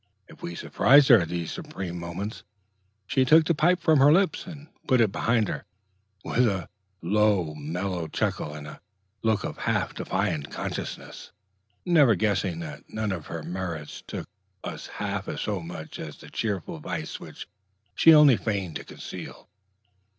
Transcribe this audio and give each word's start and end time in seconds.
If 0.27 0.41
we 0.41 0.55
surprised 0.55 1.09
her 1.09 1.21
at 1.21 1.27
these 1.29 1.51
supreme 1.51 1.99
moments, 1.99 2.41
she 3.05 3.23
took 3.23 3.45
the 3.45 3.53
pipe 3.53 3.79
from 3.79 3.99
her 3.99 4.11
lips, 4.11 4.47
and 4.47 4.67
put 4.87 4.99
it 4.99 5.11
behind 5.11 5.47
her, 5.47 5.63
with 6.23 6.47
a 6.47 6.69
low, 7.03 7.53
mellow 7.53 8.07
chuckle, 8.07 8.55
and 8.55 8.65
a 8.65 8.81
look 9.21 9.43
of 9.43 9.59
half 9.59 9.93
defiant 9.93 10.49
consciousness; 10.49 11.31
never 11.85 12.15
guessing 12.15 12.61
that 12.61 12.91
none 12.91 13.11
of 13.11 13.27
her 13.27 13.43
merits 13.43 14.01
took 14.07 14.27
us 14.63 14.87
half 14.87 15.29
so 15.39 15.61
much 15.61 15.99
as 15.99 16.17
the 16.17 16.31
cheerful 16.31 16.79
vice 16.79 17.19
which 17.19 17.47
she 17.93 18.11
only 18.11 18.37
feigned 18.37 18.77
to 18.77 18.83
conceal. 18.83 19.47